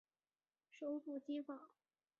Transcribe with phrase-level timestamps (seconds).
[0.71, 1.69] 首府基法。